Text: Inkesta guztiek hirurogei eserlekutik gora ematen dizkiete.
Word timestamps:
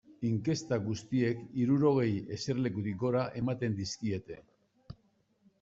Inkesta 0.27 0.79
guztiek 0.85 1.43
hirurogei 1.59 2.15
eserlekutik 2.37 2.97
gora 3.05 3.29
ematen 3.43 3.79
dizkiete. 3.83 4.43